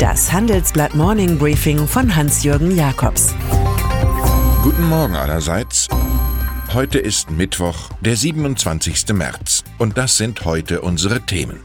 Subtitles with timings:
[0.00, 3.34] Das Handelsblatt Morning Briefing von Hans-Jürgen Jakobs.
[4.62, 5.88] Guten Morgen allerseits.
[6.72, 9.12] Heute ist Mittwoch, der 27.
[9.12, 9.62] März.
[9.76, 11.60] Und das sind heute unsere Themen.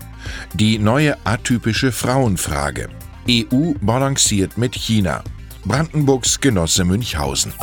[0.53, 2.89] Die neue atypische Frauenfrage.
[3.29, 5.23] EU balanciert mit China.
[5.63, 7.53] Brandenburgs Genosse Münchhausen.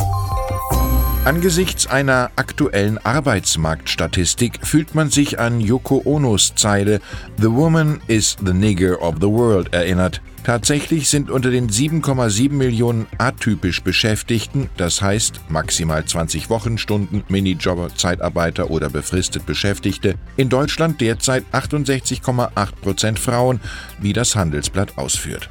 [1.27, 7.03] Angesichts einer aktuellen Arbeitsmarktstatistik fühlt man sich an Yoko Onos Zeile
[7.37, 10.23] The woman is the nigger of the world erinnert.
[10.45, 18.69] Tatsächlich sind unter den 7,7 Millionen atypisch Beschäftigten, das heißt maximal 20 Wochenstunden, Minijobber, Zeitarbeiter
[18.71, 23.61] oder befristet Beschäftigte, in Deutschland derzeit 68,8 Prozent Frauen,
[24.01, 25.49] wie das Handelsblatt ausführt.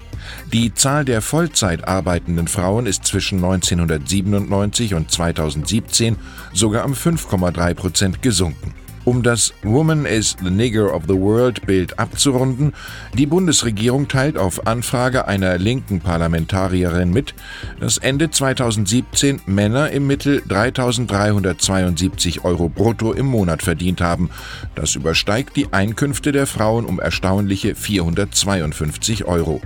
[0.52, 6.18] Die Zahl der Vollzeit arbeitenden Frauen ist zwischen 1997 und 2017
[6.54, 8.74] sogar um 5,3 Prozent gesunken.
[9.04, 12.74] Um das Woman is the Nigger of the World Bild abzurunden,
[13.14, 17.34] die Bundesregierung teilt auf Anfrage einer linken Parlamentarierin mit,
[17.80, 24.30] dass Ende 2017 Männer im Mittel 3.372 Euro brutto im Monat verdient haben.
[24.76, 29.62] Das übersteigt die Einkünfte der Frauen um erstaunliche 452 Euro.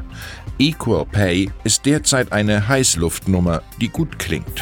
[0.58, 4.62] Equal Pay ist derzeit eine Heißluftnummer, die gut klingt.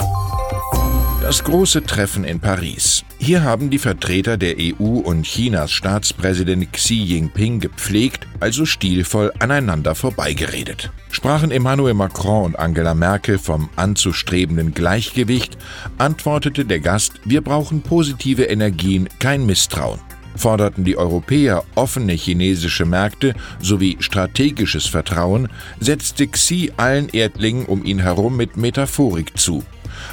[1.24, 3.06] Das große Treffen in Paris.
[3.18, 9.96] Hier haben die Vertreter der EU und Chinas Staatspräsident Xi Jinping gepflegt, also stilvoll aneinander
[9.96, 10.92] vorbeigeredet.
[11.12, 15.58] Sprachen Emmanuel Macron und Angela Merkel vom anzustrebenden Gleichgewicht,
[15.98, 20.02] antwortete der Gast, wir brauchen positive Energien, kein Misstrauen
[20.36, 25.48] forderten die Europäer offene chinesische Märkte sowie strategisches Vertrauen,
[25.80, 29.64] setzte Xi allen Erdlingen um ihn herum mit Metaphorik zu.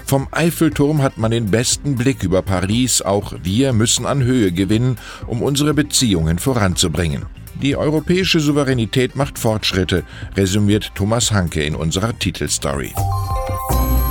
[0.05, 4.99] Vom Eiffelturm hat man den besten Blick über Paris, auch wir müssen an Höhe gewinnen,
[5.27, 7.27] um unsere Beziehungen voranzubringen.
[7.63, 10.05] Die europäische Souveränität macht Fortschritte,
[10.37, 12.95] resümiert Thomas Hanke in unserer Titelstory.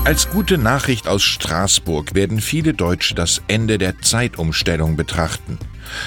[0.05, 5.60] Als gute Nachricht aus Straßburg werden viele Deutsche das Ende der Zeitumstellung betrachten.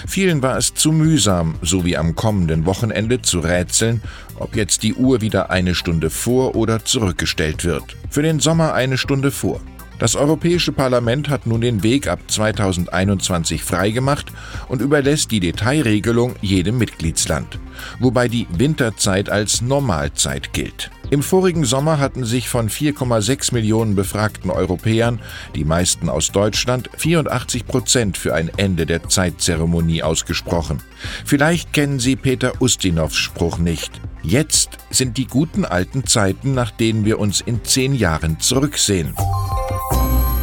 [0.07, 4.03] Vielen war es zu mühsam, so wie am kommenden Wochenende zu rätseln,
[4.37, 7.97] ob jetzt die Uhr wieder eine Stunde vor oder zurückgestellt wird.
[8.11, 9.61] Für den Sommer eine Stunde vor.
[10.03, 14.33] Das Europäische Parlament hat nun den Weg ab 2021 freigemacht
[14.67, 17.61] und überlässt die Detailregelung jedem Mitgliedsland,
[18.01, 20.91] wobei die Winterzeit als Normalzeit gilt.
[21.11, 25.21] Im vorigen Sommer hatten sich von 4,6 Millionen befragten Europäern,
[25.55, 30.83] die meisten aus Deutschland, 84 Prozent für ein Ende der Zeitzeremonie ausgesprochen.
[31.25, 34.01] Vielleicht kennen Sie Peter Ustinows Spruch nicht.
[34.25, 39.15] Jetzt sind die guten alten Zeiten, nach denen wir uns in zehn Jahren zurücksehen.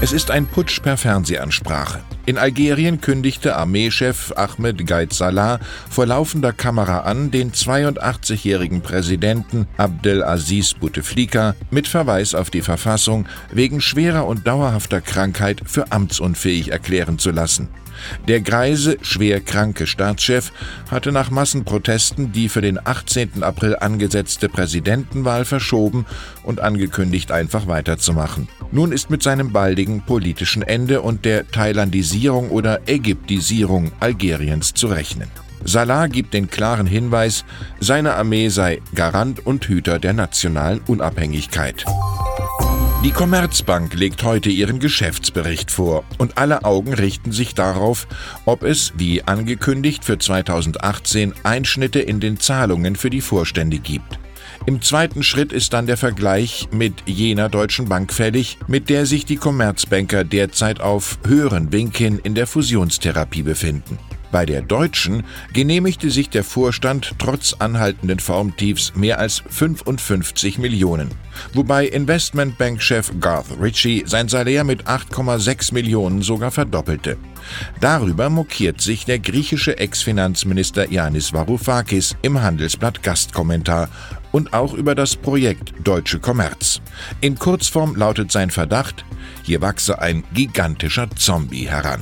[0.02, 2.00] Es ist ein Putsch per Fernsehansprache.
[2.30, 5.60] In Algerien kündigte Armeechef Ahmed Gaid Salah
[5.90, 13.82] vor laufender Kamera an, den 82-jährigen Präsidenten Abdelaziz Bouteflika mit Verweis auf die Verfassung wegen
[13.82, 17.68] schwerer und dauerhafter Krankheit für amtsunfähig erklären zu lassen.
[18.28, 20.52] Der greise, schwer kranke Staatschef
[20.90, 23.44] hatte nach Massenprotesten die für den 18.
[23.44, 26.06] April angesetzte Präsidentenwahl verschoben
[26.44, 28.48] und angekündigt, einfach weiterzumachen.
[28.72, 31.48] Nun ist mit seinem baldigen politischen Ende und der
[32.20, 35.30] Thailandisierung oder Ägyptisierung Algeriens zu rechnen.
[35.64, 37.46] Salah gibt den klaren Hinweis,
[37.80, 41.86] seine Armee sei Garant und Hüter der nationalen Unabhängigkeit.
[43.06, 48.08] Die Commerzbank legt heute ihren Geschäftsbericht vor und alle Augen richten sich darauf,
[48.44, 54.20] ob es, wie angekündigt, für 2018 Einschnitte in den Zahlungen für die Vorstände gibt.
[54.66, 59.26] Im zweiten Schritt ist dann der Vergleich mit jener Deutschen Bank fällig, mit der sich
[59.26, 63.98] die Commerzbanker derzeit auf höheren Wink hin in der Fusionstherapie befinden.
[64.32, 71.10] Bei der Deutschen genehmigte sich der Vorstand trotz anhaltenden Formtiefs mehr als 55 Millionen,
[71.54, 77.18] wobei Investmentbank-Chef Garth Ritchie sein Salär mit 8,6 Millionen sogar verdoppelte.
[77.82, 83.90] Darüber mokiert sich der griechische Ex-Finanzminister Yanis Varoufakis im Handelsblatt Gastkommentar
[84.32, 86.82] und auch über das Projekt Deutsche Kommerz.
[87.22, 89.06] In Kurzform lautet sein Verdacht,
[89.44, 92.02] hier wachse ein gigantischer Zombie heran.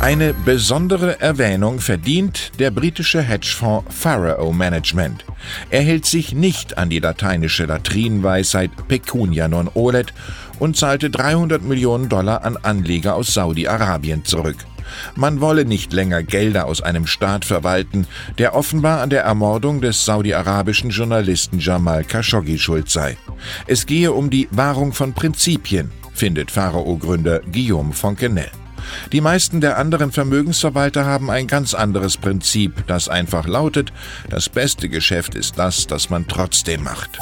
[0.00, 5.24] Eine besondere Erwähnung verdient der britische Hedgefonds Pharaoh Management.
[5.70, 10.12] Er hält sich nicht an die lateinische Latrinenweisheit Pecunia non olet
[10.58, 14.58] und zahlte 300 Millionen Dollar an Anleger aus Saudi-Arabien zurück.
[15.14, 18.06] Man wolle nicht länger Gelder aus einem Staat verwalten,
[18.38, 23.16] der offenbar an der Ermordung des saudi-arabischen Journalisten Jamal Khashoggi schuld sei.
[23.66, 28.50] Es gehe um die Wahrung von Prinzipien, findet Pharao-Gründer Guillaume Fonkenel.
[29.12, 33.92] Die meisten der anderen Vermögensverwalter haben ein ganz anderes Prinzip, das einfach lautet,
[34.30, 37.18] das beste Geschäft ist das, das man trotzdem macht.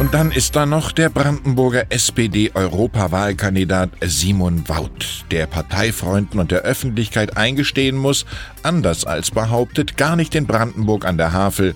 [0.00, 7.36] Und dann ist da noch der Brandenburger SPD-Europawahlkandidat Simon Waut, der Parteifreunden und der Öffentlichkeit
[7.36, 8.24] eingestehen muss,
[8.62, 11.74] anders als behauptet, gar nicht in Brandenburg an der Havel,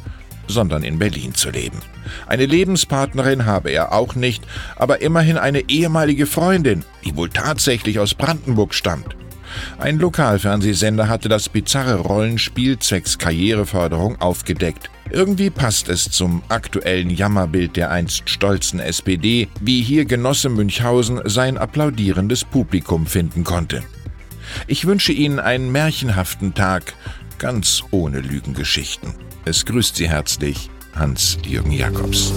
[0.48, 1.82] sondern in Berlin zu leben.
[2.26, 4.42] Eine Lebenspartnerin habe er auch nicht,
[4.76, 9.14] aber immerhin eine ehemalige Freundin, die wohl tatsächlich aus Brandenburg stammt.
[9.78, 14.90] Ein Lokalfernsehsender hatte das bizarre Rollenspiel zwecks Karriereförderung aufgedeckt.
[15.10, 21.58] Irgendwie passt es zum aktuellen Jammerbild der einst stolzen SPD, wie hier Genosse Münchhausen sein
[21.58, 23.82] applaudierendes Publikum finden konnte.
[24.66, 26.94] Ich wünsche Ihnen einen märchenhaften Tag,
[27.38, 29.14] ganz ohne Lügengeschichten.
[29.44, 32.32] Es grüßt Sie herzlich Hans-Jürgen Jakobs.